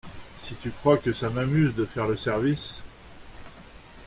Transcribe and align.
Si 0.39 0.55
tu 0.55 0.71
crois 0.71 0.97
que 0.97 1.13
ça 1.13 1.29
m’amuse 1.29 1.75
de 1.75 1.85
faire 1.85 2.07
le 2.07 2.17
service… 2.17 2.81